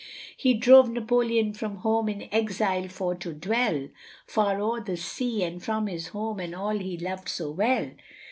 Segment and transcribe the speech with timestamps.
[0.35, 3.89] He drove Napoleon from home, in exile for to dwell,
[4.25, 7.87] Far o'er the sea, and from his home, and all he loved so well.